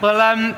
Well, 0.00 0.18
um, 0.18 0.56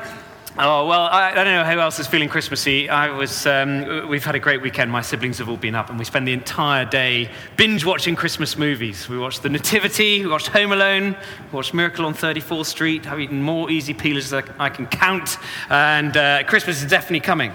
oh, 0.57 0.87
well, 0.87 1.01
I, 1.01 1.31
I, 1.31 1.35
don't 1.35 1.53
know 1.53 1.65
who 1.65 1.77
else 1.81 1.99
is 1.99 2.07
feeling 2.07 2.29
Christmassy. 2.29 2.87
I 2.89 3.09
was, 3.09 3.45
um, 3.45 4.07
we've 4.07 4.23
had 4.23 4.35
a 4.35 4.39
great 4.39 4.61
weekend. 4.61 4.89
My 4.89 5.01
siblings 5.01 5.39
have 5.39 5.49
all 5.49 5.57
been 5.57 5.75
up, 5.75 5.89
and 5.89 5.99
we 5.99 6.05
spent 6.05 6.25
the 6.25 6.31
entire 6.31 6.85
day 6.85 7.29
binge 7.57 7.83
watching 7.83 8.15
Christmas 8.15 8.57
movies. 8.57 9.09
We 9.09 9.17
watched 9.17 9.43
The 9.43 9.49
Nativity, 9.49 10.21
we 10.21 10.31
watched 10.31 10.47
Home 10.47 10.71
Alone, 10.71 11.17
we 11.51 11.55
watched 11.57 11.73
Miracle 11.73 12.05
on 12.05 12.13
34th 12.13 12.67
Street. 12.67 13.05
I've 13.05 13.19
eaten 13.19 13.43
more 13.43 13.69
easy 13.69 13.93
peelers 13.93 14.29
than 14.29 14.45
I 14.59 14.69
can 14.69 14.87
count, 14.87 15.37
and 15.69 16.15
uh, 16.15 16.43
Christmas 16.45 16.81
is 16.81 16.89
definitely 16.89 17.19
coming. 17.19 17.51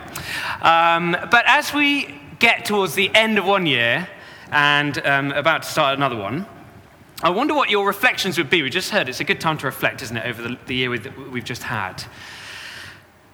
Um, 0.60 1.16
but 1.30 1.44
as 1.46 1.72
we 1.72 2.20
get 2.38 2.66
towards 2.66 2.94
the 2.96 3.10
end 3.14 3.38
of 3.38 3.46
one 3.46 3.64
year 3.64 4.06
and 4.50 4.98
um, 5.06 5.32
about 5.32 5.62
to 5.62 5.70
start 5.70 5.96
another 5.96 6.16
one, 6.16 6.44
I 7.20 7.30
wonder 7.30 7.52
what 7.52 7.68
your 7.68 7.84
reflections 7.84 8.38
would 8.38 8.48
be. 8.48 8.62
We 8.62 8.70
just 8.70 8.90
heard 8.90 9.08
it's 9.08 9.18
a 9.18 9.24
good 9.24 9.40
time 9.40 9.58
to 9.58 9.66
reflect, 9.66 10.02
isn't 10.02 10.16
it, 10.16 10.24
over 10.24 10.40
the, 10.40 10.58
the 10.66 10.74
year 10.74 10.88
we've 10.90 11.44
just 11.44 11.64
had. 11.64 12.04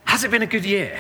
Has 0.07 0.25
it 0.25 0.31
been 0.31 0.41
a 0.41 0.47
good 0.47 0.65
year? 0.65 0.99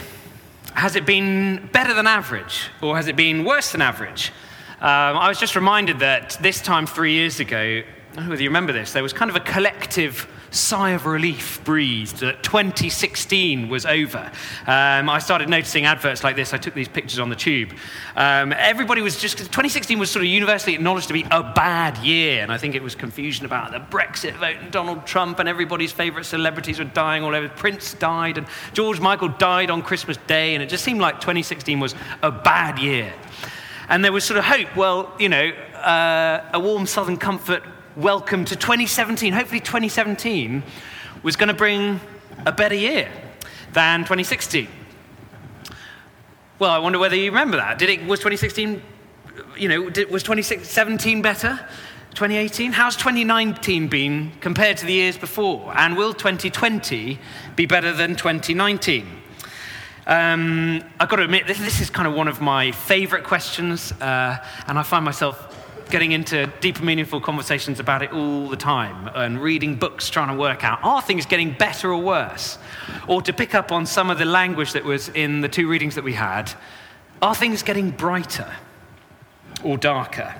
Has 0.74 0.94
it 0.94 1.06
been 1.06 1.70
better 1.72 1.94
than 1.94 2.06
average? 2.06 2.68
Or 2.82 2.94
has 2.96 3.08
it 3.08 3.16
been 3.16 3.44
worse 3.44 3.72
than 3.72 3.80
average? 3.80 4.32
Um, 4.80 5.16
I 5.16 5.28
was 5.28 5.40
just 5.40 5.56
reminded 5.56 6.00
that 6.00 6.36
this 6.42 6.60
time 6.60 6.86
three 6.86 7.14
years 7.14 7.40
ago, 7.40 7.82
Don't 8.14 8.26
know 8.26 8.30
whether 8.30 8.44
you 8.44 8.48
remember 8.48 8.72
this, 8.72 8.92
there 8.92 9.02
was 9.02 9.12
kind 9.12 9.28
of 9.28 9.34
a 9.34 9.40
collective 9.40 10.28
sigh 10.52 10.90
of 10.90 11.04
relief 11.04 11.60
breathed 11.64 12.20
that 12.20 12.44
2016 12.44 13.68
was 13.68 13.84
over. 13.84 14.30
Um, 14.68 15.08
I 15.10 15.18
started 15.18 15.48
noticing 15.48 15.84
adverts 15.84 16.22
like 16.22 16.36
this. 16.36 16.54
I 16.54 16.58
took 16.58 16.74
these 16.74 16.86
pictures 16.86 17.18
on 17.18 17.28
the 17.28 17.34
tube. 17.34 17.72
Um, 18.14 18.52
everybody 18.52 19.02
was 19.02 19.20
just, 19.20 19.38
2016 19.38 19.98
was 19.98 20.12
sort 20.12 20.24
of 20.24 20.30
universally 20.30 20.74
acknowledged 20.74 21.08
to 21.08 21.12
be 21.12 21.26
a 21.28 21.42
bad 21.42 21.98
year. 21.98 22.44
And 22.44 22.52
I 22.52 22.56
think 22.56 22.76
it 22.76 22.84
was 22.84 22.94
confusion 22.94 23.46
about 23.46 23.72
the 23.72 23.80
Brexit 23.80 24.34
vote 24.34 24.58
and 24.60 24.70
Donald 24.70 25.08
Trump, 25.08 25.40
and 25.40 25.48
everybody's 25.48 25.90
favorite 25.90 26.22
celebrities 26.22 26.78
were 26.78 26.84
dying 26.84 27.24
all 27.24 27.34
over. 27.34 27.48
Prince 27.48 27.94
died, 27.94 28.38
and 28.38 28.46
George 28.74 29.00
Michael 29.00 29.30
died 29.30 29.70
on 29.70 29.82
Christmas 29.82 30.18
Day. 30.28 30.54
And 30.54 30.62
it 30.62 30.68
just 30.68 30.84
seemed 30.84 31.00
like 31.00 31.16
2016 31.16 31.80
was 31.80 31.96
a 32.22 32.30
bad 32.30 32.78
year. 32.78 33.12
And 33.88 34.04
there 34.04 34.12
was 34.12 34.22
sort 34.22 34.38
of 34.38 34.44
hope, 34.44 34.76
well, 34.76 35.12
you 35.18 35.28
know, 35.28 35.48
uh, 35.48 36.48
a 36.52 36.60
warm 36.60 36.86
southern 36.86 37.16
comfort 37.16 37.64
welcome 37.96 38.44
to 38.44 38.56
2017. 38.56 39.32
Hopefully, 39.32 39.60
2017 39.60 40.62
was 41.22 41.36
going 41.36 41.48
to 41.48 41.54
bring 41.54 42.00
a 42.44 42.50
better 42.50 42.74
year 42.74 43.08
than 43.72 44.00
2016. 44.00 44.66
Well, 46.58 46.70
I 46.70 46.78
wonder 46.78 46.98
whether 46.98 47.14
you 47.14 47.30
remember 47.30 47.56
that. 47.56 47.78
Did 47.78 47.90
it, 47.90 48.06
was 48.06 48.18
2016, 48.18 48.82
you 49.56 49.68
know, 49.68 49.90
did, 49.90 50.10
was 50.10 50.22
2017 50.24 51.22
better? 51.22 51.58
2018? 52.14 52.72
How's 52.72 52.96
2019 52.96 53.88
been 53.88 54.32
compared 54.40 54.76
to 54.78 54.86
the 54.86 54.92
years 54.92 55.16
before? 55.16 55.72
And 55.76 55.96
will 55.96 56.14
2020 56.14 57.18
be 57.54 57.66
better 57.66 57.92
than 57.92 58.16
2019? 58.16 59.06
Um, 60.06 60.82
I've 60.98 61.08
got 61.08 61.16
to 61.16 61.22
admit, 61.22 61.46
this, 61.46 61.58
this, 61.58 61.80
is 61.80 61.90
kind 61.90 62.06
of 62.08 62.14
one 62.14 62.28
of 62.28 62.40
my 62.40 62.72
favorite 62.72 63.24
questions, 63.24 63.92
uh, 63.92 64.36
and 64.66 64.78
I 64.78 64.82
find 64.82 65.04
myself 65.04 65.53
getting 65.90 66.12
into 66.12 66.52
deeper, 66.60 66.84
meaningful 66.84 67.20
conversations 67.20 67.80
about 67.80 68.02
it 68.02 68.12
all 68.12 68.48
the 68.48 68.56
time 68.56 69.10
and 69.14 69.40
reading 69.40 69.76
books 69.76 70.08
trying 70.08 70.28
to 70.28 70.34
work 70.34 70.64
out 70.64 70.78
are 70.82 71.02
things 71.02 71.26
getting 71.26 71.52
better 71.52 71.92
or 71.92 72.02
worse? 72.02 72.58
Or 73.06 73.22
to 73.22 73.32
pick 73.32 73.54
up 73.54 73.72
on 73.72 73.86
some 73.86 74.10
of 74.10 74.18
the 74.18 74.24
language 74.24 74.72
that 74.72 74.84
was 74.84 75.08
in 75.10 75.40
the 75.40 75.48
two 75.48 75.68
readings 75.68 75.94
that 75.94 76.04
we 76.04 76.14
had, 76.14 76.52
are 77.22 77.34
things 77.34 77.62
getting 77.62 77.90
brighter 77.90 78.50
or 79.62 79.76
darker? 79.76 80.34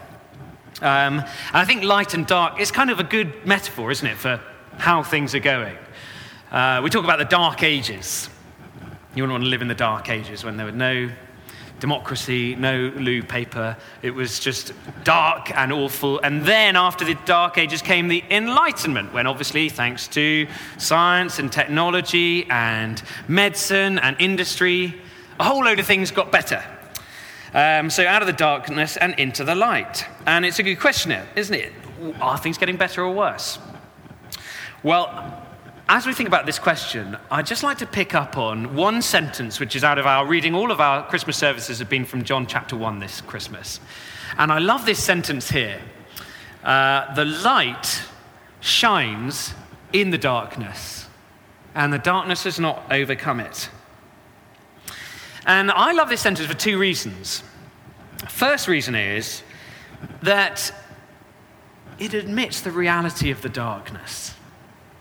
Um, 0.81 1.21
and 1.21 1.27
I 1.53 1.65
think 1.65 1.85
light 1.85 2.15
and 2.15 2.27
dark 2.27 2.61
is 2.61 2.71
kind 2.71 2.91
of 2.91 3.01
a 3.01 3.05
good 3.05 3.47
metaphor, 3.47 3.91
isn't 3.91 4.07
it, 4.07 4.17
for 4.17 4.41
how 4.79 5.03
things 5.03 5.35
are 5.35 5.41
going. 5.41 5.77
Uh, 6.51 6.81
we 6.83 6.91
talk 6.91 7.05
about 7.05 7.19
the 7.19 7.25
dark 7.25 7.63
ages. 7.63 8.29
You 9.15 9.23
wouldn't 9.23 9.33
want 9.33 9.45
to 9.45 9.51
live 9.51 9.63
in 9.63 9.69
the 9.69 9.75
dark 9.75 10.09
ages 10.09 10.45
when 10.45 10.57
there 10.57 10.67
were 10.67 10.73
no 10.73 11.11
democracy, 11.81 12.55
no 12.55 12.93
loo 12.97 13.23
paper. 13.23 13.77
It 14.03 14.13
was 14.13 14.41
just 14.41 14.73
dark 15.03 15.51
and 15.57 15.73
awful. 15.73 16.21
And 16.21 16.45
then 16.45 16.77
after 16.77 17.05
the 17.05 17.15
Dark 17.25 17.59
Ages 17.59 17.83
came 17.83 18.09
the 18.09 18.25
Enlightenment, 18.31 19.13
when 19.13 19.27
obviously, 19.27 19.69
thanks 19.69 20.09
to 20.09 20.47
science 20.79 21.39
and 21.39 21.53
technology 21.53 22.49
and 22.51 23.03
medicine 23.29 23.99
and 23.99 24.17
industry, 24.19 25.01
a 25.39 25.45
whole 25.45 25.65
load 25.65 25.79
of 25.79 25.87
things 25.87 26.11
got 26.11 26.31
better. 26.33 26.63
Um, 27.53 27.91
so 27.91 28.07
out 28.07 28.23
of 28.23 28.27
the 28.27 28.33
darkness 28.33 28.97
and 28.97 29.15
into 29.19 29.45
the 29.45 29.55
light. 29.55 30.07
And 30.27 30.45
it's 30.45 30.59
a 30.59 30.63
good 30.63 30.81
question, 30.81 31.17
isn't 31.37 31.55
it? 31.55 31.73
Are 32.21 32.37
things 32.37 32.59
getting 32.59 32.77
better 32.77 33.03
or 33.03 33.15
worse? 33.15 33.59
Well, 34.83 35.44
as 35.89 36.07
we 36.07 36.15
think 36.15 36.29
about 36.29 36.47
this 36.47 36.59
question, 36.59 37.17
I'd 37.31 37.47
just 37.47 37.63
like 37.63 37.79
to 37.79 37.87
pick 37.87 38.15
up 38.15 38.39
on 38.39 38.75
one 38.75 39.03
sentence 39.03 39.61
which 39.61 39.77
is 39.77 39.85
out 39.85 39.99
of 39.99 40.07
our 40.07 40.27
reading. 40.27 40.55
All 40.55 40.71
of 40.71 40.81
our 40.81 41.07
Christmas 41.07 41.37
services 41.37 41.79
have 41.79 41.91
been 41.91 42.07
from 42.07 42.25
John 42.25 42.47
chapter 42.47 42.75
1 42.75 43.01
this 43.01 43.21
Christmas. 43.21 43.81
And 44.39 44.51
I 44.51 44.61
love 44.61 44.87
this 44.87 45.03
sentence 45.03 45.51
here 45.51 45.81
uh, 46.63 47.15
The 47.15 47.27
light 47.27 48.03
shines 48.61 49.53
in 49.93 50.11
the 50.11 50.19
darkness, 50.19 51.07
and 51.75 51.93
the 51.93 51.99
darkness 51.99 52.45
has 52.45 52.59
not 52.59 52.83
overcome 52.91 53.41
it. 53.41 53.69
And 55.45 55.71
I 55.71 55.93
love 55.93 56.09
this 56.09 56.23
sentence 56.23 56.49
for 56.49 56.57
two 56.57 56.79
reasons. 56.79 57.43
First 58.27 58.69
reason 58.69 58.95
is 58.95 59.43
that 60.23 60.73
it 61.99 62.15
admits 62.15 62.63
the 62.63 62.71
reality 62.71 63.31
of 63.31 63.43
the 63.43 63.51
darkness. 63.51 64.35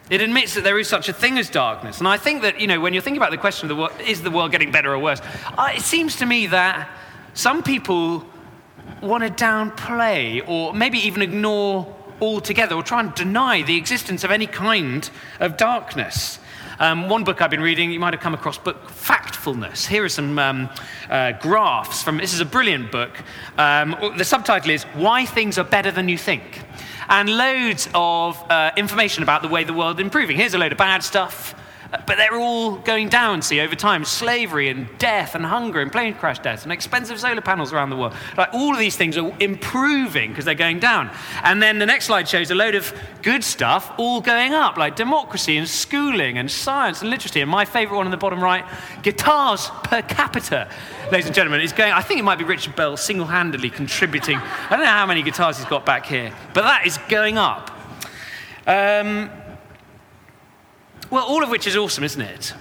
It 0.09 0.22
admits 0.22 0.53
that 0.56 0.64
there 0.64 0.78
is 0.78 0.88
such 0.88 1.08
a 1.08 1.14
thing 1.14 1.38
as 1.38 1.50
darkness. 1.50 2.00
And 2.00 2.08
I 2.08 2.18
think 2.18 2.41
that, 2.41 2.59
you 2.59 2.68
know, 2.68 2.80
when 2.80 2.94
you're 2.94 3.02
thinking 3.02 3.22
about 3.22 3.31
the 3.31 3.38
question 3.38 3.69
of 3.69 3.75
the 3.75 3.81
world, 3.81 3.94
is 4.06 4.22
the 4.22 4.31
world 4.31 4.52
getting 4.52 4.72
better 4.72 4.94
or 4.94 5.00
worse, 5.00 5.22
it 5.58 5.81
seems 5.81 6.18
to 6.18 6.25
me 6.25 6.47
that 6.47 6.90
some 7.34 7.64
people 7.64 8.25
want 9.02 9.24
to 9.24 9.44
downplay 9.44 10.47
or 10.47 10.74
maybe 10.74 10.97
even 11.00 11.22
ignore 11.22 11.96
altogether 12.22 12.75
or 12.75 12.84
try 12.84 13.00
and 13.00 13.14
deny 13.16 13.62
the 13.62 13.75
existence 13.78 14.24
of 14.24 14.31
any 14.31 14.46
kind 14.46 15.09
of 15.40 15.58
darkness. 15.58 16.40
Um, 16.80 17.08
one 17.08 17.24
book 17.24 17.41
I've 17.41 17.52
been 17.52 17.62
reading, 17.62 17.91
you 17.91 18.00
might 18.00 18.14
have 18.14 18.22
come 18.22 18.34
across 18.34 18.58
book 18.58 18.88
Factfulness. 18.88 19.85
Here 19.85 20.03
are 20.03 20.09
some 20.09 20.38
um, 20.40 20.70
uh, 21.09 21.34
graphs 21.34 22.03
from, 22.03 22.18
this 22.18 22.34
is 22.34 22.40
a 22.40 22.46
brilliant 22.46 22.91
book. 22.91 23.12
Um, 23.58 23.96
the 24.18 24.25
subtitle 24.25 24.72
is 24.72 24.84
Why 24.84 25.25
Things 25.25 25.58
Are 25.58 25.64
Better 25.64 25.91
Than 25.91 26.09
You 26.09 26.18
Think 26.18 26.62
and 27.09 27.30
loads 27.30 27.90
of 27.94 28.41
uh, 28.50 28.72
information 28.78 29.24
about 29.24 29.41
the 29.41 29.47
way 29.47 29.64
the 29.64 29.74
world 29.74 30.00
is 30.00 30.03
improving. 30.03 30.38
Here's 30.38 30.53
a 30.53 30.58
load 30.58 30.72
of 30.72 30.78
bad 30.78 31.03
stuff, 31.03 31.56
but 32.05 32.17
they're 32.17 32.35
all 32.35 32.77
going 32.77 33.09
down, 33.09 33.41
see, 33.41 33.59
over 33.59 33.75
time. 33.75 34.03
Slavery 34.05 34.69
and 34.69 34.87
death 34.97 35.35
and 35.35 35.45
hunger 35.45 35.79
and 35.79 35.91
plane 35.91 36.13
crash 36.15 36.39
deaths 36.39 36.63
and 36.63 36.71
expensive 36.71 37.19
solar 37.19 37.41
panels 37.41 37.71
around 37.71 37.89
the 37.89 37.95
world. 37.95 38.13
Like 38.37 38.53
all 38.53 38.73
of 38.73 38.79
these 38.79 38.95
things 38.95 39.17
are 39.17 39.31
improving 39.39 40.31
because 40.31 40.45
they're 40.45 40.55
going 40.55 40.79
down. 40.79 41.11
And 41.43 41.61
then 41.61 41.79
the 41.79 41.85
next 41.85 42.05
slide 42.05 42.27
shows 42.27 42.51
a 42.51 42.55
load 42.55 42.75
of 42.75 42.93
good 43.21 43.43
stuff 43.43 43.93
all 43.97 44.21
going 44.21 44.53
up, 44.53 44.77
like 44.77 44.95
democracy 44.95 45.57
and 45.57 45.67
schooling 45.67 46.37
and 46.37 46.49
science 46.49 47.01
and 47.01 47.09
literacy. 47.09 47.41
And 47.41 47.49
my 47.49 47.65
favorite 47.65 47.97
one 47.97 48.07
in 48.07 48.11
the 48.11 48.17
bottom 48.17 48.43
right, 48.43 48.65
guitars 49.03 49.69
per 49.83 50.01
capita 50.01 50.69
ladies 51.11 51.27
and 51.27 51.35
gentlemen, 51.35 51.61
is 51.61 51.73
going, 51.73 51.93
I 51.93 52.01
think 52.01 52.19
it 52.19 52.23
might 52.23 52.37
be 52.39 52.43
Richard 52.43 52.75
Bell 52.75 52.97
single 52.97 53.27
handedly 53.27 53.69
contributing. 53.69 54.37
I 54.37 54.69
don't 54.71 54.79
know 54.79 54.85
how 54.85 55.05
many 55.05 55.21
guitars 55.21 55.57
he's 55.57 55.67
got 55.67 55.85
back 55.85 56.05
here, 56.05 56.33
but 56.53 56.63
that 56.63 56.87
is 56.87 56.97
going 57.09 57.37
up. 57.37 57.69
Um, 58.65 59.29
well, 61.13 61.25
all 61.28 61.44
of 61.44 61.50
which 61.50 61.68
is 61.68 61.78
awesome, 61.78 62.03
isn't 62.03 62.22
it? 62.22 62.56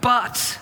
But 0.00 0.58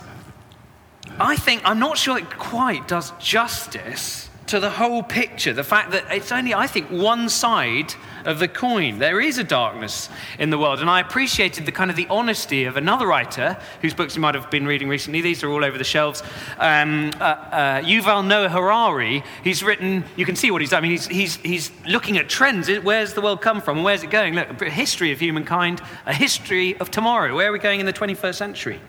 I 1.19 1.35
think, 1.35 1.63
I'm 1.65 1.79
not 1.79 1.97
sure 1.97 2.19
it 2.19 2.39
quite 2.39 2.87
does 2.87 3.13
justice 3.19 4.30
to 4.51 4.59
the 4.59 4.71
whole 4.71 5.05
picture. 5.05 5.53
The 5.53 5.63
fact 5.63 5.93
that 5.93 6.05
it's 6.11 6.33
only, 6.33 6.53
I 6.53 6.67
think, 6.67 6.89
one 6.91 7.29
side 7.29 7.95
of 8.25 8.41
the 8.41 8.49
coin. 8.49 8.99
There 8.99 9.21
is 9.21 9.39
a 9.39 9.45
darkness 9.45 10.09
in 10.41 10.51
the 10.51 10.59
world. 10.59 10.81
And 10.81 10.91
I 10.91 10.99
appreciated 10.99 11.67
the 11.67 11.73
kind 11.73 11.89
of 11.89 11.97
the 11.97 12.09
honesty 12.11 12.65
of 12.65 12.77
another 12.77 13.07
writer 13.07 13.57
whose 13.81 13.95
books 13.95 14.17
you 14.17 14.21
might 14.21 14.35
have 14.35 14.51
been 14.51 14.67
reading 14.67 14.89
recently. 14.89 15.21
These 15.21 15.45
are 15.45 15.51
all 15.51 15.65
over 15.65 15.79
the 15.79 15.85
shelves. 15.85 16.25
Um, 16.59 17.13
uh, 17.21 17.25
uh, 17.25 17.81
Yuval 17.83 18.27
Noah 18.27 18.49
Harari. 18.49 19.23
He's 19.45 19.63
written, 19.63 20.03
you 20.17 20.27
can 20.27 20.35
see 20.35 20.51
what 20.51 20.61
he's 20.61 20.71
done. 20.71 20.79
I 20.79 20.89
mean, 20.89 20.91
he's, 20.91 21.07
he's, 21.07 21.37
he's 21.37 21.71
looking 21.87 22.19
at 22.19 22.29
trends. 22.29 22.69
Where's 22.69 23.15
the 23.15 23.21
world 23.21 23.43
come 23.43 23.61
from? 23.61 23.85
Where's 23.85 24.03
it 24.03 24.11
going? 24.11 24.35
Look, 24.35 24.61
a 24.63 24.69
history 24.69 25.13
of 25.13 25.21
humankind, 25.21 25.81
a 26.07 26.13
history 26.13 26.77
of 26.81 26.91
tomorrow. 26.91 27.37
Where 27.37 27.51
are 27.51 27.53
we 27.53 27.61
going 27.61 27.79
in 27.79 27.87
the 27.87 27.93
21st 27.93 28.35
century? 28.35 28.81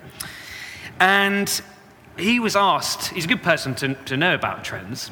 And 1.00 1.62
he 2.18 2.40
was 2.40 2.56
asked, 2.56 3.10
he's 3.10 3.26
a 3.26 3.28
good 3.28 3.44
person 3.44 3.76
to, 3.76 3.94
to 3.94 4.18
know 4.18 4.34
about 4.34 4.64
trends, 4.64 5.12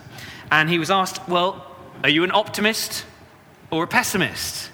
and 0.52 0.70
he 0.70 0.80
was 0.80 0.92
asked, 0.92 1.28
Well, 1.28 1.66
are 2.04 2.10
you 2.10 2.24
an 2.24 2.32
optimist 2.32 3.06
or 3.72 3.84
a 3.84 3.88
pessimist? 3.88 4.72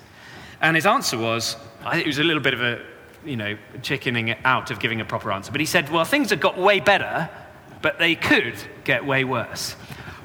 And 0.61 0.75
his 0.75 0.85
answer 0.85 1.17
was, 1.17 1.57
I 1.83 1.93
think 1.93 2.05
it 2.05 2.09
was 2.09 2.19
a 2.19 2.23
little 2.23 2.41
bit 2.41 2.53
of 2.53 2.61
a, 2.61 2.81
you 3.25 3.35
know, 3.35 3.57
chickening 3.81 4.35
out 4.45 4.71
of 4.71 4.79
giving 4.79 5.01
a 5.01 5.05
proper 5.05 5.31
answer. 5.31 5.51
But 5.51 5.61
he 5.61 5.65
said, 5.65 5.89
well, 5.89 6.05
things 6.05 6.29
have 6.29 6.39
got 6.39 6.57
way 6.57 6.79
better, 6.79 7.29
but 7.81 7.99
they 7.99 8.15
could 8.15 8.55
get 8.83 9.05
way 9.05 9.23
worse. 9.23 9.75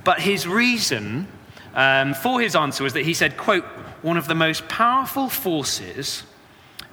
But 0.05 0.21
his 0.21 0.47
reason 0.47 1.27
um, 1.75 2.15
for 2.15 2.41
his 2.41 2.57
answer 2.57 2.85
was 2.85 2.95
that 2.95 3.05
he 3.05 3.15
said, 3.15 3.37
quote, 3.37 3.65
one 4.03 4.17
of 4.17 4.27
the 4.27 4.35
most 4.35 4.69
powerful 4.69 5.29
forces 5.29 6.23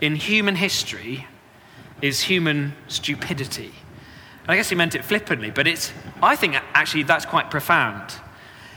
in 0.02 0.16
human 0.16 0.56
history 0.56 1.28
is 2.02 2.22
human 2.22 2.74
stupidity. 2.88 3.72
I 4.48 4.56
guess 4.56 4.70
he 4.70 4.76
meant 4.76 4.96
it 4.96 5.04
flippantly, 5.04 5.52
but 5.52 5.68
it's, 5.68 5.92
I 6.22 6.36
think 6.36 6.56
actually 6.74 7.04
that's 7.04 7.26
quite 7.26 7.50
profound. 7.50 8.14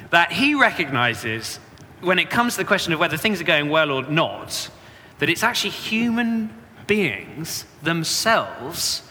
That 0.08 0.32
he 0.32 0.54
recognizes 0.54 1.60
when 2.00 2.18
it 2.18 2.30
comes 2.30 2.54
to 2.54 2.58
the 2.58 2.64
question 2.64 2.92
of 2.92 2.98
whether 2.98 3.16
things 3.16 3.40
are 3.40 3.44
going 3.44 3.68
well 3.68 3.90
or 3.90 4.02
not, 4.04 4.70
that 5.18 5.28
it's 5.28 5.42
actually 5.42 5.70
human 5.70 6.50
beings 6.86 7.66
themselves 7.82 9.02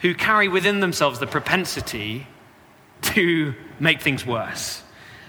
who 0.00 0.14
carry 0.14 0.48
within 0.48 0.80
themselves 0.80 1.18
the 1.18 1.26
propensity 1.26 2.26
to 3.02 3.54
make 3.80 4.00
things 4.00 4.24
worse. 4.24 4.82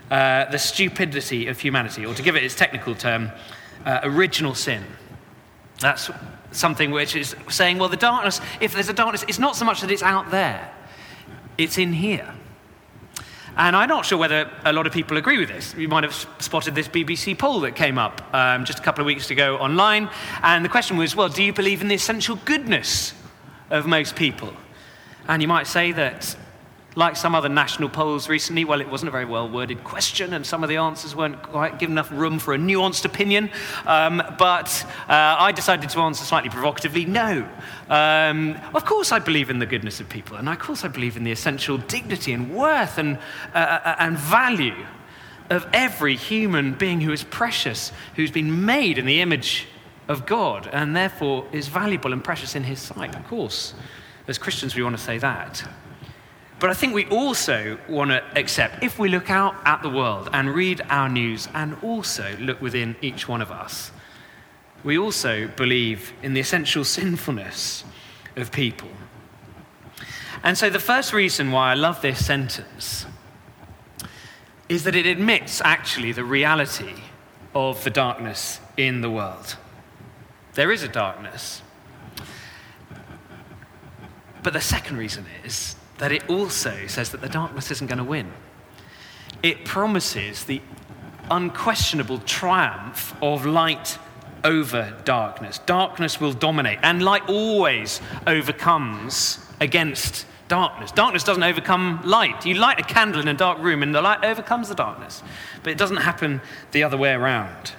Uh, 0.09 0.49
the 0.51 0.57
stupidity 0.57 1.47
of 1.47 1.59
humanity, 1.59 2.05
or 2.05 2.13
to 2.13 2.21
give 2.21 2.37
it 2.37 2.43
its 2.43 2.55
technical 2.55 2.95
term, 2.95 3.29
uh, 3.85 3.99
original 4.03 4.55
sin. 4.55 4.81
That's 5.79 6.09
something 6.51 6.91
which 6.91 7.15
is 7.15 7.35
saying, 7.49 7.77
well, 7.77 7.89
the 7.89 7.97
darkness, 7.97 8.39
if 8.61 8.73
there's 8.73 8.87
a 8.87 8.93
darkness, 8.93 9.25
it's 9.27 9.39
not 9.39 9.57
so 9.57 9.65
much 9.65 9.81
that 9.81 9.91
it's 9.91 10.03
out 10.03 10.31
there, 10.31 10.73
it's 11.57 11.77
in 11.77 11.91
here. 11.91 12.33
And 13.57 13.75
I'm 13.75 13.89
not 13.89 14.05
sure 14.05 14.19
whether 14.19 14.51
a 14.65 14.71
lot 14.71 14.85
of 14.85 14.93
people 14.93 15.17
agree 15.17 15.39
with 15.39 15.49
this. 15.49 15.73
You 15.73 15.87
might 15.87 16.03
have 16.03 16.13
spotted 16.37 16.75
this 16.75 16.87
BBC 16.87 17.35
poll 17.35 17.61
that 17.61 17.75
came 17.75 17.97
up 17.97 18.21
um, 18.31 18.65
just 18.65 18.77
a 18.77 18.83
couple 18.83 19.01
of 19.01 19.07
weeks 19.07 19.31
ago 19.31 19.57
online. 19.57 20.09
And 20.43 20.63
the 20.63 20.69
question 20.69 20.95
was, 20.95 21.15
well, 21.15 21.27
do 21.27 21.43
you 21.43 21.51
believe 21.51 21.81
in 21.81 21.87
the 21.87 21.95
essential 21.95 22.35
goodness 22.45 23.13
of 23.71 23.87
most 23.87 24.15
people? 24.15 24.53
And 25.27 25.41
you 25.41 25.47
might 25.47 25.65
say 25.65 25.91
that 25.93 26.37
like 26.97 27.15
some 27.15 27.35
other 27.35 27.47
national 27.47 27.89
polls 27.89 28.27
recently, 28.27 28.65
well, 28.65 28.81
it 28.81 28.89
wasn't 28.89 29.07
a 29.07 29.11
very 29.11 29.23
well 29.23 29.47
worded 29.47 29.83
question, 29.83 30.33
and 30.33 30.43
some 30.43 30.63
of 30.63 30.69
the 30.69 30.77
answers 30.77 31.15
weren't 31.15 31.39
quite 31.43 31.77
given 31.77 31.93
enough 31.93 32.11
room 32.11 32.39
for 32.39 32.55
a 32.55 32.57
nuanced 32.57 33.05
opinion. 33.05 33.51
Um, 33.85 34.21
but 34.39 34.83
uh, 35.07 35.35
I 35.37 35.51
decided 35.51 35.91
to 35.91 35.99
answer 35.99 36.25
slightly 36.25 36.49
provocatively 36.49 37.05
no. 37.05 37.47
Um, 37.87 38.59
of 38.73 38.83
course, 38.83 39.11
I 39.11 39.19
believe 39.19 39.51
in 39.51 39.59
the 39.59 39.67
goodness 39.67 39.99
of 39.99 40.09
people, 40.09 40.37
and 40.37 40.49
of 40.49 40.57
course, 40.57 40.83
I 40.83 40.87
believe 40.87 41.15
in 41.15 41.23
the 41.23 41.31
essential 41.31 41.77
dignity 41.77 42.33
and 42.33 42.53
worth 42.53 42.97
and, 42.97 43.19
uh, 43.53 43.57
uh 43.57 43.95
and 43.99 44.17
value 44.17 44.85
of 45.51 45.67
every 45.73 46.15
human 46.15 46.73
being 46.73 46.99
who 46.99 47.11
is 47.11 47.23
precious, 47.23 47.91
who's 48.15 48.31
been 48.31 48.65
made 48.65 48.97
in 48.97 49.05
the 49.05 49.21
image 49.21 49.67
of 50.07 50.25
God, 50.25 50.67
and 50.73 50.95
therefore 50.95 51.45
is 51.51 51.67
valuable 51.67 52.11
and 52.11 52.23
precious 52.23 52.55
in 52.55 52.63
His 52.63 52.79
sight. 52.79 53.15
Of 53.15 53.27
course, 53.27 53.75
as 54.27 54.39
Christians, 54.39 54.75
we 54.75 54.81
want 54.81 54.97
to 54.97 55.03
say 55.03 55.19
that. 55.19 55.63
But 56.59 56.71
I 56.71 56.73
think 56.73 56.93
we 56.93 57.05
also 57.05 57.77
want 57.87 58.09
to 58.11 58.23
accept, 58.35 58.83
if 58.83 58.97
we 58.97 59.09
look 59.09 59.29
out 59.29 59.55
at 59.65 59.83
the 59.83 59.89
world 59.89 60.29
and 60.33 60.49
read 60.49 60.81
our 60.89 61.07
news 61.07 61.47
and 61.53 61.77
also 61.83 62.35
look 62.39 62.59
within 62.61 62.95
each 63.01 63.27
one 63.27 63.41
of 63.41 63.51
us, 63.51 63.91
we 64.83 64.97
also 64.97 65.47
believe 65.47 66.13
in 66.23 66.33
the 66.33 66.39
essential 66.39 66.83
sinfulness 66.83 67.83
of 68.35 68.51
people. 68.51 68.89
And 70.43 70.57
so 70.57 70.69
the 70.69 70.79
first 70.79 71.13
reason 71.13 71.51
why 71.51 71.71
I 71.71 71.73
love 71.75 72.01
this 72.01 72.25
sentence 72.25 73.05
is 74.69 74.83
that 74.83 74.95
it 74.95 75.05
admits 75.05 75.61
actually 75.63 76.11
the 76.11 76.23
reality 76.23 76.93
of 77.53 77.83
the 77.83 77.89
darkness 77.89 78.59
in 78.77 79.01
the 79.01 79.09
world. 79.09 79.55
There 80.53 80.71
is 80.71 80.83
a 80.83 80.87
darkness. 80.87 81.61
But 84.43 84.53
the 84.53 84.61
second 84.61 84.97
reason 84.97 85.25
is 85.43 85.75
that 85.97 86.11
it 86.11 86.29
also 86.29 86.87
says 86.87 87.09
that 87.11 87.21
the 87.21 87.29
darkness 87.29 87.71
isn't 87.71 87.87
going 87.87 87.97
to 87.97 88.03
win. 88.03 88.31
It 89.43 89.65
promises 89.65 90.45
the 90.45 90.61
unquestionable 91.29 92.19
triumph 92.19 93.15
of 93.21 93.45
light 93.45 93.97
over 94.43 94.95
darkness. 95.03 95.59
Darkness 95.59 96.21
will 96.21 96.33
dominate, 96.33 96.79
and 96.83 97.03
light 97.03 97.27
always 97.27 98.01
overcomes 98.25 99.39
against 99.59 100.25
darkness. 100.47 100.91
Darkness 100.91 101.23
doesn't 101.23 101.43
overcome 101.43 102.01
light. 102.05 102.45
You 102.45 102.55
light 102.55 102.79
a 102.79 102.83
candle 102.83 103.21
in 103.21 103.27
a 103.27 103.33
dark 103.33 103.59
room, 103.59 103.83
and 103.83 103.93
the 103.93 104.01
light 104.01 104.23
overcomes 104.23 104.69
the 104.69 104.75
darkness. 104.75 105.21
But 105.63 105.71
it 105.71 105.77
doesn't 105.77 105.97
happen 105.97 106.41
the 106.71 106.83
other 106.83 106.97
way 106.97 107.11
around. 107.11 107.73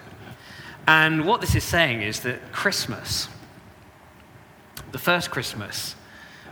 And 0.86 1.24
what 1.26 1.40
this 1.40 1.54
is 1.54 1.64
saying 1.64 2.02
is 2.02 2.20
that 2.20 2.52
Christmas, 2.52 3.28
the 4.92 4.98
first 4.98 5.30
Christmas, 5.30 5.94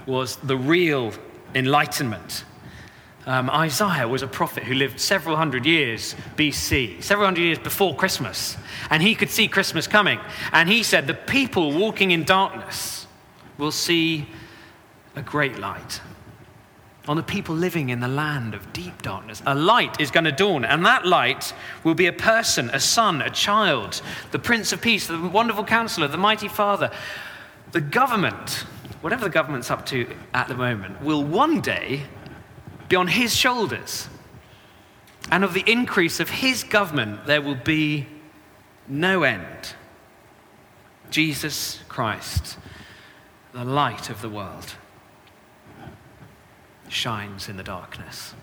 was 0.06 0.36
the 0.36 0.56
real 0.56 1.12
enlightenment. 1.56 2.44
Um, 3.26 3.50
Isaiah 3.50 4.06
was 4.06 4.22
a 4.22 4.28
prophet 4.28 4.62
who 4.62 4.74
lived 4.74 5.00
several 5.00 5.34
hundred 5.34 5.66
years 5.66 6.14
BC, 6.36 7.02
several 7.02 7.26
hundred 7.26 7.42
years 7.42 7.58
before 7.58 7.96
Christmas, 7.96 8.56
and 8.88 9.02
he 9.02 9.16
could 9.16 9.30
see 9.30 9.48
Christmas 9.48 9.88
coming. 9.88 10.20
And 10.52 10.68
he 10.68 10.84
said, 10.84 11.08
The 11.08 11.14
people 11.14 11.72
walking 11.72 12.12
in 12.12 12.22
darkness 12.22 13.08
will 13.58 13.72
see 13.72 14.28
a 15.16 15.22
great 15.22 15.58
light. 15.58 16.00
On 17.08 17.16
the 17.16 17.22
people 17.22 17.54
living 17.54 17.88
in 17.88 18.00
the 18.00 18.08
land 18.08 18.54
of 18.54 18.72
deep 18.72 19.02
darkness, 19.02 19.42
a 19.46 19.54
light 19.54 20.00
is 20.00 20.10
going 20.10 20.24
to 20.24 20.32
dawn, 20.32 20.64
and 20.64 20.84
that 20.86 21.06
light 21.06 21.54
will 21.82 21.94
be 21.94 22.06
a 22.06 22.12
person, 22.12 22.68
a 22.70 22.80
son, 22.80 23.22
a 23.22 23.30
child, 23.30 24.02
the 24.30 24.38
Prince 24.38 24.72
of 24.72 24.80
Peace, 24.80 25.06
the 25.06 25.18
wonderful 25.18 25.64
counselor, 25.64 26.06
the 26.06 26.16
mighty 26.16 26.48
Father. 26.48 26.90
The 27.72 27.80
government 27.80 28.66
whatever 29.00 29.24
the 29.24 29.30
government's 29.30 29.70
up 29.70 29.86
to 29.86 30.06
at 30.34 30.48
the 30.48 30.54
moment, 30.54 31.02
will 31.02 31.24
one 31.24 31.60
day 31.60 32.02
be 32.88 32.96
on 32.96 33.08
his 33.08 33.34
shoulders. 33.34 34.08
And 35.30 35.42
of 35.42 35.54
the 35.54 35.64
increase 35.66 36.20
of 36.20 36.30
his 36.30 36.62
government, 36.62 37.26
there 37.26 37.42
will 37.42 37.56
be 37.56 38.06
no 38.86 39.24
end. 39.24 39.74
Jesus 41.10 41.80
Christ, 41.88 42.58
the 43.52 43.64
light 43.64 44.10
of 44.10 44.22
the 44.22 44.28
world, 44.28 44.74
shines 46.88 47.48
in 47.48 47.56
the 47.56 47.62
darkness. 47.62 48.34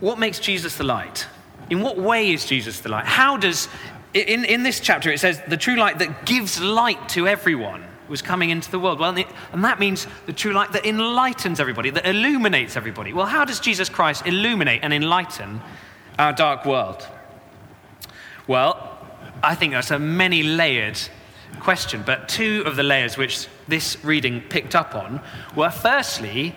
What 0.00 0.18
makes 0.18 0.40
Jesus 0.40 0.76
the 0.76 0.84
light? 0.84 1.26
In 1.70 1.80
what 1.80 1.96
way 1.96 2.32
is 2.32 2.44
Jesus 2.44 2.80
the 2.80 2.88
light? 2.88 3.04
How 3.04 3.36
does 3.36 3.68
in, 4.14 4.44
in 4.44 4.62
this 4.62 4.80
chapter, 4.80 5.10
it 5.10 5.20
says 5.20 5.40
the 5.48 5.56
true 5.56 5.76
light 5.76 5.98
that 5.98 6.26
gives 6.26 6.60
light 6.60 7.08
to 7.10 7.26
everyone 7.26 7.84
was 8.08 8.20
coming 8.20 8.50
into 8.50 8.70
the 8.70 8.78
world. 8.78 9.00
Well, 9.00 9.16
and 9.52 9.64
that 9.64 9.80
means 9.80 10.06
the 10.26 10.32
true 10.32 10.52
light 10.52 10.72
that 10.72 10.84
enlightens 10.84 11.58
everybody, 11.60 11.90
that 11.90 12.06
illuminates 12.06 12.76
everybody. 12.76 13.12
Well, 13.12 13.26
how 13.26 13.44
does 13.44 13.58
Jesus 13.58 13.88
Christ 13.88 14.26
illuminate 14.26 14.80
and 14.82 14.92
enlighten 14.92 15.62
our 16.18 16.32
dark 16.32 16.66
world? 16.66 17.08
Well, 18.46 18.98
I 19.42 19.54
think 19.54 19.72
that's 19.72 19.90
a 19.90 19.98
many 19.98 20.42
layered 20.42 20.98
question, 21.60 22.02
but 22.04 22.28
two 22.28 22.62
of 22.66 22.76
the 22.76 22.82
layers 22.82 23.16
which 23.16 23.46
this 23.66 24.02
reading 24.04 24.42
picked 24.42 24.74
up 24.74 24.94
on 24.94 25.20
were 25.56 25.70
firstly, 25.70 26.54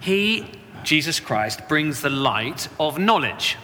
he, 0.00 0.46
Jesus 0.84 1.18
Christ, 1.18 1.68
brings 1.68 2.02
the 2.02 2.10
light 2.10 2.68
of 2.78 2.98
knowledge. 2.98 3.56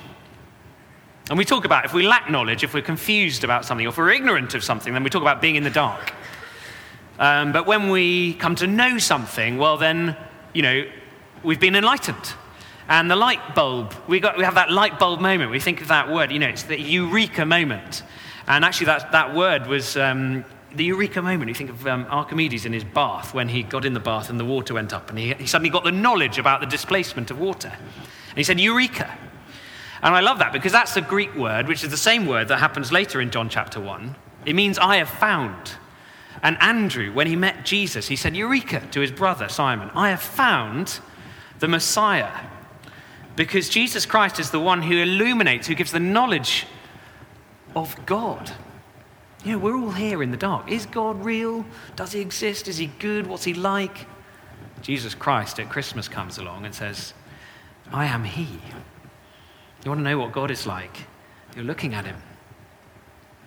And 1.31 1.39
we 1.39 1.45
talk 1.45 1.65
about 1.65 1.85
if 1.85 1.95
we 1.95 2.03
lack 2.03 2.29
knowledge, 2.29 2.65
if 2.65 2.75
we're 2.75 2.83
confused 2.83 3.45
about 3.45 3.65
something, 3.65 3.87
or 3.87 3.91
if 3.91 3.99
we're 3.99 4.11
ignorant 4.11 4.55
of 4.55 4.65
something, 4.65 4.93
then 4.93 5.05
we 5.05 5.11
talk 5.11 5.23
about 5.23 5.41
being 5.41 5.55
in 5.55 5.63
the 5.63 5.71
dark. 5.71 6.13
Um, 7.21 7.53
but 7.53 7.69
when 7.69 7.89
we 7.89 8.35
come 8.35 8.57
to 8.57 8.67
know 8.67 8.99
something, 8.99 9.57
well, 9.57 9.77
then, 9.77 10.17
you 10.53 10.63
know, 10.63 10.85
we've 11.45 11.61
been 11.61 11.77
enlightened. 11.77 12.35
And 12.89 13.09
the 13.09 13.15
light 13.15 13.55
bulb, 13.55 13.95
we, 14.09 14.19
got, 14.19 14.37
we 14.37 14.43
have 14.43 14.57
that 14.57 14.73
light 14.73 14.99
bulb 14.99 15.21
moment. 15.21 15.53
We 15.53 15.61
think 15.61 15.81
of 15.81 15.87
that 15.87 16.11
word, 16.11 16.33
you 16.33 16.41
know, 16.41 16.49
it's 16.49 16.65
the 16.65 16.81
eureka 16.81 17.47
moment. 17.47 18.03
And 18.49 18.65
actually, 18.65 18.87
that, 18.87 19.13
that 19.13 19.33
word 19.33 19.69
was 19.69 19.97
um, 19.97 20.45
the 20.75 20.83
eureka 20.83 21.23
moment. 21.23 21.49
You 21.49 21.55
think 21.55 21.71
of 21.71 21.87
um, 21.87 22.07
Archimedes 22.11 22.67
in 22.67 22.73
his 22.73 22.83
bath 22.83 23.35
when 23.35 23.49
he 23.49 23.63
got 23.63 23.85
in 23.85 23.95
the 23.95 24.01
bath 24.01 24.31
and 24.31 24.41
the 24.41 24.45
water 24.45 24.75
went 24.75 24.93
up, 24.93 25.11
and 25.11 25.17
he, 25.17 25.33
he 25.35 25.47
suddenly 25.47 25.71
got 25.71 25.85
the 25.85 25.93
knowledge 25.93 26.39
about 26.39 26.59
the 26.59 26.67
displacement 26.67 27.31
of 27.31 27.39
water. 27.39 27.69
And 27.69 28.37
he 28.37 28.43
said, 28.43 28.59
Eureka. 28.59 29.17
And 30.03 30.15
I 30.15 30.21
love 30.21 30.39
that 30.39 30.53
because 30.53 30.73
that's 30.73 30.95
the 30.95 31.03
Greek 31.03 31.35
word, 31.35 31.69
which 31.69 31.85
is 31.85 31.91
the 31.91 31.97
same 31.97 32.27
word 32.27 32.49
that 32.49 32.59
happens 32.59 32.91
later 32.91 33.21
in 33.21 33.31
John 33.31 33.49
chapter 33.49 33.81
1. 33.81 34.17
It 34.47 34.55
means 34.55 34.79
I 34.79 34.97
have 34.97 35.11
found. 35.11 35.73
And 36.43 36.57
Andrew, 36.61 37.13
when 37.13 37.27
he 37.27 37.37
met 37.37 37.65
Jesus, 37.65 38.09
he 38.09 38.17
said, 38.17 38.35
Eureka, 38.35 38.81
to 38.93 39.01
his 39.01 39.11
brother 39.11 39.49
Simon, 39.49 39.91
I 39.95 40.09
have 40.09 40.23
found 40.23 41.01
the 41.59 41.69
Messiah. 41.69 42.33
Because 43.37 43.69
Jesus 43.69 44.07
Christ 44.07 44.41
is 44.41 44.51
the 44.51 44.61
one 44.61 44.83
who 44.83 44.97
illuminates, 44.97 45.67
who 45.67 45.75
gives 45.75 45.93
the 45.93 46.01
knowledge 46.01 46.67
of 47.77 47.95
God. 48.07 48.51
You 49.45 49.53
know, 49.53 49.59
we're 49.59 49.77
all 49.77 49.93
here 49.93 50.23
in 50.23 50.31
the 50.31 50.37
dark. 50.37 50.71
Is 50.71 50.87
God 50.87 51.25
real? 51.25 51.65
Does 51.97 52.13
he 52.13 52.21
exist? 52.21 52.69
Is 52.69 52.79
he 52.79 52.87
good? 52.87 53.27
What's 53.27 53.45
he 53.45 53.55
like? 53.55 54.07
Jesus 54.83 55.15
Christ 55.15 55.61
at 55.61 55.69
Christmas 55.69 56.09
comes 56.09 56.39
along 56.39 56.65
and 56.65 56.75
says, 56.75 57.13
I 57.93 58.07
am 58.07 58.25
he. 58.25 58.61
You 59.85 59.91
want 59.91 60.01
to 60.01 60.05
know 60.05 60.19
what 60.19 60.33
God 60.33 60.51
is 60.51 60.67
like? 60.67 61.07
You're 61.57 61.65
looking 61.65 61.95
at 61.95 62.05
him. 62.05 62.17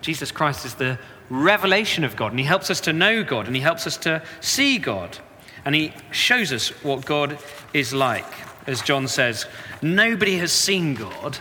Jesus 0.01 0.31
Christ 0.31 0.65
is 0.65 0.75
the 0.75 0.99
revelation 1.29 2.03
of 2.03 2.15
God, 2.15 2.31
and 2.31 2.39
he 2.39 2.45
helps 2.45 2.69
us 2.69 2.81
to 2.81 2.91
know 2.93 3.23
God, 3.23 3.47
and 3.47 3.55
he 3.55 3.61
helps 3.61 3.87
us 3.87 3.95
to 3.97 4.21
see 4.41 4.77
God, 4.77 5.17
and 5.63 5.73
he 5.73 5.93
shows 6.11 6.51
us 6.51 6.69
what 6.83 7.05
God 7.05 7.37
is 7.73 7.93
like. 7.93 8.25
As 8.67 8.81
John 8.81 9.07
says, 9.07 9.45
nobody 9.81 10.37
has 10.37 10.51
seen 10.51 10.95
God, 10.95 11.37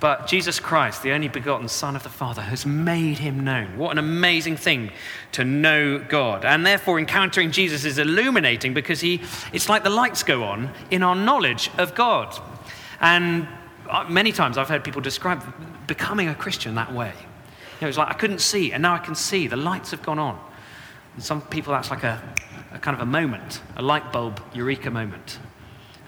But 0.00 0.26
Jesus 0.26 0.58
Christ, 0.58 1.02
the 1.02 1.12
only 1.12 1.28
begotten 1.28 1.68
Son 1.68 1.94
of 1.94 2.02
the 2.02 2.08
Father, 2.08 2.40
has 2.40 2.64
made 2.64 3.18
him 3.18 3.44
known. 3.44 3.76
What 3.76 3.92
an 3.92 3.98
amazing 3.98 4.56
thing 4.56 4.90
to 5.32 5.44
know 5.44 5.98
God. 5.98 6.46
And 6.46 6.64
therefore, 6.64 6.98
encountering 6.98 7.50
Jesus 7.50 7.84
is 7.84 7.98
illuminating 7.98 8.72
because 8.72 9.00
he, 9.00 9.20
it's 9.52 9.68
like 9.68 9.84
the 9.84 9.90
lights 9.90 10.22
go 10.22 10.44
on 10.44 10.70
in 10.90 11.02
our 11.02 11.14
knowledge 11.14 11.70
of 11.76 11.94
God. 11.94 12.34
And 12.98 13.46
many 14.08 14.32
times 14.32 14.58
I've 14.58 14.68
heard 14.68 14.84
people 14.84 15.00
describe 15.00 15.42
becoming 15.86 16.28
a 16.28 16.34
Christian 16.34 16.74
that 16.76 16.92
way. 16.92 17.12
You 17.80 17.86
know, 17.86 17.88
it's 17.88 17.98
like 17.98 18.08
I 18.08 18.14
couldn't 18.14 18.40
see, 18.40 18.72
and 18.72 18.82
now 18.82 18.94
I 18.94 18.98
can 18.98 19.14
see. 19.14 19.46
The 19.46 19.56
lights 19.56 19.90
have 19.90 20.02
gone 20.02 20.18
on. 20.18 20.38
And 21.14 21.22
some 21.22 21.40
people, 21.42 21.72
that's 21.72 21.90
like 21.90 22.04
a, 22.04 22.22
a 22.72 22.78
kind 22.78 22.94
of 22.94 23.00
a 23.00 23.06
moment, 23.06 23.62
a 23.76 23.82
light 23.82 24.12
bulb 24.12 24.40
eureka 24.54 24.90
moment. 24.90 25.38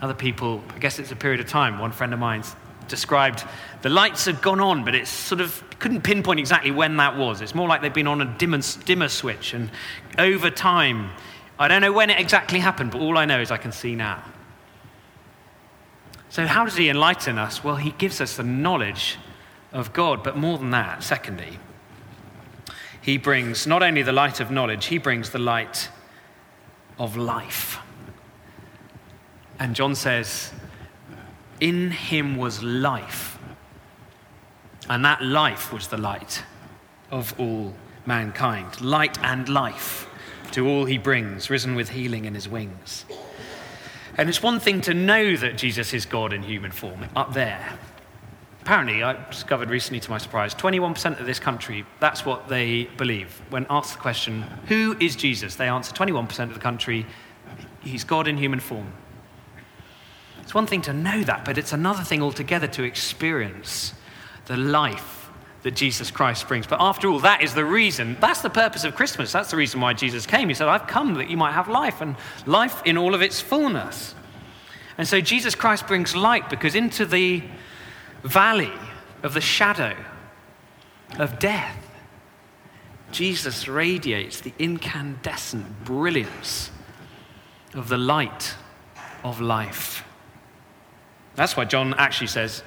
Other 0.01 0.15
people, 0.15 0.63
I 0.75 0.79
guess 0.79 0.99
it's 0.99 1.13
a 1.13 1.17
period 1.17 1.41
of 1.41 1.47
time. 1.47 1.79
One 1.79 1.93
friend 1.93 2.13
of 2.13 2.19
mine 2.19 2.43
described 2.89 3.45
the 3.83 3.89
lights 3.89 4.25
had 4.27 4.43
gone 4.43 4.61
on, 4.61 4.85
but 4.85 4.95
it 4.95 5.07
sort 5.07 5.41
of 5.41 5.63
couldn't 5.79 6.03
pinpoint 6.03 6.39
exactly 6.39 6.71
when 6.71 6.97
that 6.99 7.17
was. 7.17 7.41
It's 7.41 7.55
more 7.55 7.69
like 7.69 7.83
they've 7.83 7.93
been 7.93 8.07
on 8.07 8.21
a 8.21 8.27
dimmer, 8.39 8.61
dimmer 8.85 9.09
switch, 9.09 9.55
and 9.55 9.71
over 10.19 10.51
time, 10.51 11.11
I 11.59 11.69
don't 11.69 11.81
know 11.81 11.93
when 11.93 12.11
it 12.11 12.19
exactly 12.19 12.59
happened, 12.59 12.91
but 12.91 13.01
all 13.01 13.17
I 13.17 13.25
know 13.25 13.41
is 13.41 13.51
I 13.51 13.57
can 13.57 13.73
see 13.73 13.95
now. 13.95 14.23
So, 16.33 16.47
how 16.47 16.65
does 16.65 16.79
he 16.79 16.89
enlighten 16.89 17.37
us? 17.37 17.63
Well, 17.63 17.77
he 17.77 17.91
gives 17.91 18.19
us 18.19 18.39
the 18.39 18.43
knowledge 18.43 19.19
of 19.71 19.93
God, 19.93 20.25
but 20.25 20.35
more 20.35 20.57
than 20.57 20.71
that, 20.71 21.03
secondly, 21.03 21.59
he 23.03 23.19
brings 23.19 23.67
not 23.67 23.83
only 23.83 24.01
the 24.01 24.15
light 24.15 24.41
of 24.41 24.51
knowledge, 24.51 24.87
he 24.87 24.97
brings 24.97 25.29
the 25.29 25.39
light 25.39 25.91
of 26.99 27.19
life. 27.19 27.81
And 29.59 29.77
John 29.77 29.95
says, 29.95 30.55
In 31.61 31.91
him 31.91 32.39
was 32.39 32.63
life, 32.63 33.39
and 34.89 35.05
that 35.05 35.23
life 35.23 35.71
was 35.71 35.89
the 35.89 35.99
light 35.99 36.45
of 37.11 37.39
all 37.39 37.75
mankind. 38.07 38.81
Light 38.81 39.19
and 39.23 39.51
life 39.51 40.09
to 40.53 40.67
all 40.67 40.87
he 40.87 40.97
brings, 40.97 41.51
risen 41.51 41.75
with 41.75 41.91
healing 41.91 42.25
in 42.25 42.35
his 42.35 42.49
wings. 42.49 43.05
And 44.19 44.29
it's 44.29 44.43
one 44.43 44.61
thing 44.61 44.81
to 44.83 44.95
know 44.95 45.37
that 45.37 45.57
Jesus 45.57 45.95
is 45.95 46.05
God 46.05 46.33
in 46.33 46.43
human 46.43 46.71
form 46.71 47.07
up 47.17 47.33
there. 47.33 47.79
Apparently, 48.61 49.03
I 49.03 49.17
discovered 49.29 49.71
recently 49.71 49.99
to 50.01 50.11
my 50.11 50.19
surprise, 50.19 50.55
21% 50.55 51.19
of 51.19 51.27
this 51.27 51.41
country, 51.41 51.85
that's 51.99 52.25
what 52.25 52.49
they 52.49 52.85
believe. 52.97 53.43
When 53.51 53.67
asked 53.69 53.95
the 53.95 53.99
question, 54.01 54.43
who 54.69 54.97
is 55.01 55.17
Jesus? 55.17 55.57
They 55.57 55.69
answer 55.69 55.93
21% 55.93 56.45
of 56.45 56.55
the 56.55 56.61
country, 56.61 57.07
he's 57.81 58.05
God 58.05 58.29
in 58.29 58.37
human 58.37 58.61
form. 58.61 58.93
It's 60.43 60.55
one 60.55 60.67
thing 60.67 60.83
to 60.83 60.93
know 60.93 61.23
that, 61.25 61.45
but 61.45 61.59
it's 61.59 61.73
another 61.73 62.05
thing 62.05 62.23
altogether 62.23 62.69
to 62.69 62.85
experience 62.85 63.95
the 64.47 64.57
life 64.57 65.22
that 65.63 65.77
Jesus 65.77 66.11
Christ 66.11 66.49
brings. 66.49 66.67
But 66.67 66.81
after 66.81 67.09
all, 67.09 67.21
that 67.21 67.43
is 67.43 67.55
the 67.55 67.65
reason, 67.65 68.17
that's 68.21 68.43
the 68.43 68.51
purpose 68.51 68.85
of 68.85 68.97
Christmas. 68.97 69.33
That's 69.33 69.51
the 69.51 69.57
reason 69.57 69.81
why 69.81 69.95
Jesus 69.95 70.27
came. 70.27 70.49
He 70.49 70.55
said, 70.55 70.69
I've 70.69 70.87
come 70.87 71.15
that 71.15 71.31
you 71.31 71.37
might 71.37 71.53
have 71.53 71.69
life, 71.69 72.01
and 72.01 72.17
life 72.47 72.83
in 72.85 72.99
all 72.99 73.15
of 73.15 73.23
its 73.23 73.41
fullness. 73.41 74.15
And 74.99 75.07
so 75.07 75.21
Jesus 75.21 75.55
Christ 75.55 75.87
brings 75.87 76.15
light 76.15 76.51
because 76.51 76.75
into 76.75 77.07
the 77.07 77.43
valley 78.23 78.73
of 79.23 79.35
the 79.35 79.41
shadow 79.41 79.97
of 81.19 81.39
death, 81.39 81.79
Jesus 83.13 83.69
radiates 83.69 84.41
the 84.41 84.53
incandescent 84.59 85.85
brilliance 85.85 86.71
of 87.75 87.89
the 87.89 87.99
light 87.99 88.55
of 89.23 89.41
life. 89.41 90.05
That's 91.35 91.57
why 91.57 91.65
John 91.65 91.95
actually 91.95 92.27
says 92.27 92.63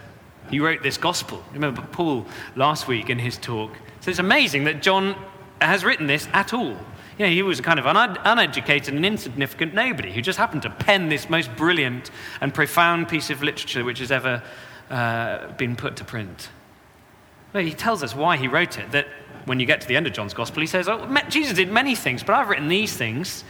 he 0.50 0.60
wrote 0.60 0.84
this 0.84 0.98
gospel. 0.98 1.44
Remember 1.54 1.82
Paul 1.82 2.25
last 2.56 2.88
week 2.88 3.10
in 3.10 3.20
his 3.20 3.38
talk. 3.38 3.72
So 4.02 4.10
it's 4.10 4.20
amazing 4.20 4.66
that 4.66 4.82
John 4.82 5.16
has 5.62 5.84
written 5.84 6.08
this 6.08 6.28
at 6.34 6.54
all. 6.54 6.78
You 7.18 7.25
know, 7.25 7.32
he 7.32 7.42
was 7.42 7.60
a 7.60 7.64
kind 7.64 7.80
of 7.80 7.88
un- 7.88 8.18
uneducated 8.24 8.94
and 8.94 9.06
insignificant 9.06 9.74
nobody 9.74 10.12
who 10.12 10.22
just 10.22 10.38
happened 10.38 10.64
to 10.64 10.70
pen 10.70 11.10
this 11.10 11.30
most 11.30 11.56
brilliant 11.56 12.12
and 12.42 12.54
profound 12.54 13.08
piece 13.08 13.30
of 13.30 13.42
literature 13.42 13.84
which 13.84 14.00
has 14.00 14.12
ever 14.12 14.44
uh, 14.90 15.48
been 15.54 15.75
put 15.75 15.96
to 15.96 16.04
print. 16.04 16.50
Well, 17.54 17.64
he 17.64 17.74
tells 17.74 18.04
us 18.04 18.14
why 18.14 18.36
he 18.38 18.48
wrote 18.48 18.78
it. 18.78 18.92
That 18.92 19.08
when 19.46 19.60
you 19.60 19.66
get 19.66 19.80
to 19.82 19.88
the 19.88 19.96
end 19.96 20.08
of 20.08 20.14
John's 20.14 20.34
Gospel, 20.34 20.62
he 20.62 20.68
says, 20.68 20.90
oh, 20.90 21.08
Jesus 21.30 21.56
did 21.56 21.72
many 21.72 21.96
things, 21.96 22.22
but 22.22 22.36
I've 22.36 22.50
written 22.50 22.68
these 22.68 22.96
things 22.98 23.44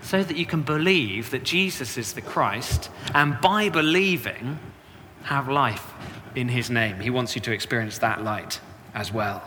so 0.00 0.22
that 0.24 0.36
you 0.36 0.46
can 0.46 0.62
believe 0.62 1.30
that 1.30 1.44
Jesus 1.44 1.96
is 1.96 2.12
the 2.14 2.22
Christ, 2.22 2.90
and 3.14 3.40
by 3.40 3.68
believing, 3.68 4.58
have 5.24 5.48
life 5.48 5.92
in 6.34 6.48
his 6.48 6.70
name. 6.70 7.00
He 7.00 7.10
wants 7.10 7.34
you 7.34 7.40
to 7.42 7.52
experience 7.52 7.98
that 7.98 8.22
light 8.22 8.60
as 8.94 9.12
well. 9.12 9.42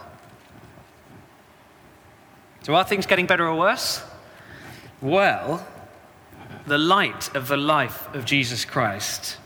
So, 2.63 2.73
are 2.75 2.83
things 2.83 3.05
getting 3.05 3.27
better 3.27 3.47
or 3.47 3.55
worse? 3.55 4.03
Well, 5.01 5.67
the 6.65 6.77
light 6.77 7.35
of 7.35 7.47
the 7.47 7.57
life 7.57 8.13
of 8.15 8.25
Jesus 8.25 8.65
Christ 8.65 9.37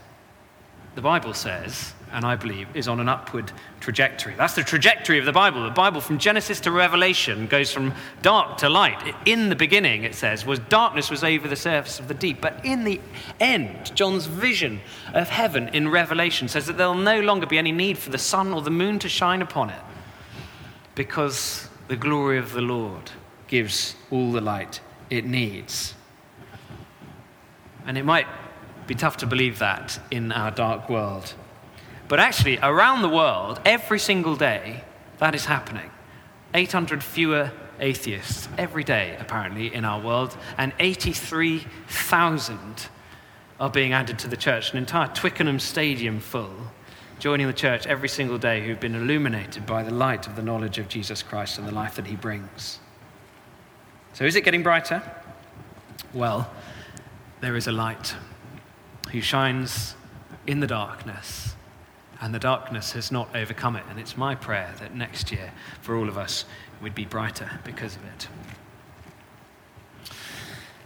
the 0.99 1.03
Bible 1.03 1.33
says, 1.33 1.93
and 2.11 2.25
I 2.25 2.35
believe, 2.35 2.67
is 2.73 2.87
on 2.87 2.99
an 2.99 3.09
upward 3.09 3.51
trajectory. 3.79 4.33
That's 4.35 4.55
the 4.55 4.63
trajectory 4.63 5.19
of 5.19 5.25
the 5.25 5.31
Bible. 5.31 5.63
The 5.63 5.69
Bible, 5.69 6.01
from 6.01 6.17
Genesis 6.17 6.59
to 6.61 6.71
Revelation, 6.71 7.47
goes 7.47 7.71
from 7.71 7.93
dark 8.21 8.57
to 8.59 8.69
light. 8.69 9.15
In 9.25 9.49
the 9.49 9.55
beginning, 9.55 10.03
it 10.03 10.15
says, 10.15 10.45
was 10.45 10.59
darkness 10.59 11.09
was 11.09 11.23
over 11.23 11.47
the 11.47 11.55
surface 11.55 11.99
of 11.99 12.07
the 12.07 12.13
deep. 12.13 12.41
But 12.41 12.63
in 12.65 12.83
the 12.83 12.99
end, 13.39 13.95
John's 13.95 14.25
vision 14.25 14.81
of 15.13 15.29
heaven 15.29 15.69
in 15.69 15.89
Revelation 15.89 16.47
says 16.47 16.65
that 16.67 16.77
there'll 16.77 16.95
no 16.95 17.21
longer 17.21 17.45
be 17.45 17.57
any 17.57 17.71
need 17.71 17.97
for 17.97 18.09
the 18.09 18.17
sun 18.17 18.53
or 18.53 18.61
the 18.61 18.71
moon 18.71 18.99
to 18.99 19.09
shine 19.09 19.41
upon 19.41 19.69
it 19.69 19.81
because 20.95 21.69
the 21.87 21.95
glory 21.95 22.37
of 22.37 22.53
the 22.53 22.61
Lord 22.61 23.11
gives 23.47 23.95
all 24.11 24.31
the 24.31 24.41
light 24.41 24.81
it 25.09 25.25
needs. 25.25 25.95
And 27.85 27.97
it 27.97 28.03
might 28.03 28.27
be 28.85 28.95
tough 28.95 29.17
to 29.17 29.25
believe 29.25 29.59
that 29.59 29.99
in 30.11 30.31
our 30.31 30.51
dark 30.51 30.89
world. 30.89 31.33
But 32.09 32.19
actually, 32.19 32.57
around 32.57 33.03
the 33.03 33.09
world, 33.09 33.61
every 33.63 33.99
single 33.99 34.35
day, 34.35 34.83
that 35.19 35.35
is 35.35 35.45
happening. 35.45 35.91
800 36.55 37.03
fewer 37.03 37.51
atheists 37.79 38.49
every 38.57 38.83
day, 38.83 39.15
apparently, 39.19 39.73
in 39.73 39.85
our 39.85 40.01
world, 40.01 40.35
and 40.57 40.73
83,000 40.79 42.87
are 43.59 43.69
being 43.69 43.93
added 43.93 44.17
to 44.19 44.27
the 44.27 44.35
church. 44.35 44.71
An 44.71 44.79
entire 44.79 45.07
Twickenham 45.09 45.59
Stadium 45.59 46.19
full, 46.19 46.51
joining 47.19 47.45
the 47.45 47.53
church 47.53 47.85
every 47.85 48.09
single 48.09 48.39
day, 48.39 48.65
who've 48.65 48.79
been 48.79 48.95
illuminated 48.95 49.67
by 49.67 49.83
the 49.83 49.91
light 49.91 50.25
of 50.25 50.35
the 50.35 50.41
knowledge 50.41 50.79
of 50.79 50.89
Jesus 50.89 51.21
Christ 51.21 51.59
and 51.59 51.67
the 51.67 51.71
life 51.71 51.95
that 51.95 52.07
he 52.07 52.15
brings. 52.15 52.79
So, 54.13 54.25
is 54.25 54.35
it 54.35 54.43
getting 54.43 54.63
brighter? 54.63 55.03
Well, 56.11 56.51
there 57.41 57.55
is 57.55 57.67
a 57.67 57.71
light 57.71 58.15
who 59.11 59.21
shines 59.21 59.93
in 60.47 60.59
the 60.59 60.67
darkness, 60.67 61.53
and 62.21 62.33
the 62.33 62.39
darkness 62.39 62.93
has 62.93 63.11
not 63.11 63.33
overcome 63.35 63.75
it. 63.75 63.83
And 63.89 63.99
it's 63.99 64.17
my 64.17 64.35
prayer 64.35 64.73
that 64.79 64.95
next 64.95 65.31
year, 65.31 65.51
for 65.81 65.95
all 65.95 66.09
of 66.09 66.17
us, 66.17 66.45
we'd 66.81 66.95
be 66.95 67.05
brighter 67.05 67.49
because 67.63 67.95
of 67.95 68.03
it. 68.05 68.27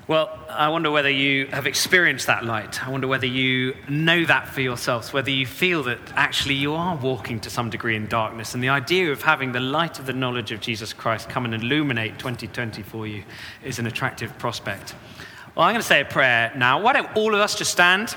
Well, 0.05 0.37
I 0.49 0.67
wonder 0.67 0.91
whether 0.91 1.09
you 1.09 1.47
have 1.47 1.65
experienced 1.65 2.27
that 2.27 2.43
light. 2.43 2.85
I 2.85 2.89
wonder 2.89 3.07
whether 3.07 3.25
you 3.25 3.73
know 3.87 4.25
that 4.25 4.49
for 4.49 4.59
yourselves, 4.59 5.13
whether 5.13 5.31
you 5.31 5.45
feel 5.45 5.81
that 5.83 5.97
actually 6.15 6.55
you 6.55 6.73
are 6.73 6.97
walking 6.97 7.39
to 7.39 7.49
some 7.49 7.69
degree 7.69 7.95
in 7.95 8.07
darkness. 8.07 8.53
And 8.53 8.61
the 8.61 8.67
idea 8.67 9.13
of 9.13 9.21
having 9.21 9.53
the 9.53 9.61
light 9.61 9.99
of 9.99 10.05
the 10.05 10.11
knowledge 10.11 10.51
of 10.51 10.59
Jesus 10.59 10.91
Christ 10.91 11.29
come 11.29 11.45
and 11.45 11.53
illuminate 11.53 12.19
2020 12.19 12.83
for 12.83 13.07
you 13.07 13.23
is 13.63 13.79
an 13.79 13.87
attractive 13.87 14.37
prospect. 14.37 14.93
Well, 15.55 15.65
I'm 15.65 15.73
going 15.73 15.81
to 15.81 15.87
say 15.87 16.01
a 16.01 16.05
prayer 16.05 16.51
now. 16.53 16.81
Why 16.81 16.91
don't 16.91 17.15
all 17.15 17.33
of 17.33 17.39
us 17.39 17.55
just 17.55 17.71
stand? 17.71 18.13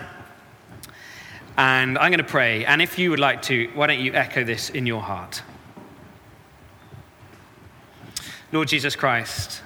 And 1.56 1.96
I'm 1.98 2.10
going 2.10 2.18
to 2.18 2.24
pray. 2.24 2.64
And 2.64 2.82
if 2.82 2.98
you 2.98 3.10
would 3.10 3.20
like 3.20 3.42
to, 3.42 3.70
why 3.74 3.86
don't 3.86 4.00
you 4.00 4.12
echo 4.12 4.44
this 4.44 4.68
in 4.70 4.86
your 4.86 5.02
heart? 5.02 5.42
Lord 8.52 8.68
Jesus 8.68 8.94
Christ, 8.94 9.62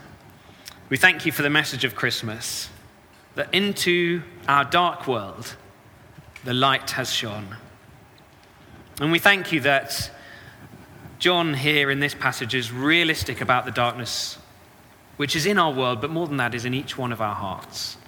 we 0.88 0.96
thank 0.96 1.26
you 1.26 1.32
for 1.32 1.42
the 1.42 1.50
message 1.50 1.84
of 1.84 1.94
Christmas 1.94 2.68
that 3.34 3.52
into 3.54 4.22
our 4.48 4.64
dark 4.64 5.06
world, 5.06 5.56
the 6.44 6.54
light 6.54 6.92
has 6.92 7.12
shone. 7.12 7.56
And 9.00 9.12
we 9.12 9.18
thank 9.18 9.52
you 9.52 9.60
that 9.60 10.10
John 11.18 11.54
here 11.54 11.90
in 11.90 12.00
this 12.00 12.14
passage 12.14 12.54
is 12.54 12.72
realistic 12.72 13.40
about 13.40 13.64
the 13.64 13.70
darkness 13.70 14.38
which 15.16 15.36
is 15.36 15.44
in 15.44 15.58
our 15.58 15.70
world, 15.70 16.00
but 16.00 16.08
more 16.08 16.26
than 16.26 16.38
that, 16.38 16.54
is 16.54 16.64
in 16.64 16.72
each 16.72 16.96
one 16.96 17.12
of 17.12 17.20
our 17.20 17.34
hearts. 17.34 17.98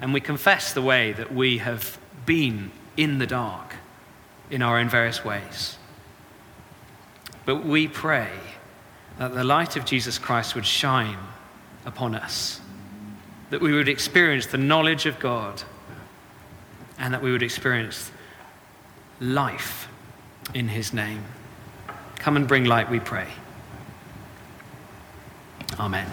And 0.00 0.12
we 0.12 0.20
confess 0.20 0.72
the 0.72 0.82
way 0.82 1.12
that 1.12 1.32
we 1.32 1.58
have 1.58 1.98
been 2.26 2.72
in 2.96 3.18
the 3.18 3.26
dark 3.26 3.74
in 4.50 4.62
our 4.62 4.78
own 4.78 4.88
various 4.88 5.24
ways. 5.24 5.78
But 7.44 7.64
we 7.64 7.88
pray 7.88 8.30
that 9.18 9.34
the 9.34 9.44
light 9.44 9.76
of 9.76 9.84
Jesus 9.84 10.18
Christ 10.18 10.54
would 10.54 10.66
shine 10.66 11.18
upon 11.84 12.14
us, 12.14 12.60
that 13.50 13.60
we 13.60 13.72
would 13.72 13.88
experience 13.88 14.46
the 14.46 14.58
knowledge 14.58 15.06
of 15.06 15.18
God, 15.18 15.62
and 16.98 17.12
that 17.12 17.22
we 17.22 17.32
would 17.32 17.42
experience 17.42 18.12
life 19.20 19.88
in 20.54 20.68
his 20.68 20.92
name. 20.92 21.24
Come 22.16 22.36
and 22.36 22.46
bring 22.46 22.64
light, 22.64 22.90
we 22.90 23.00
pray. 23.00 23.28
Amen. 25.78 26.06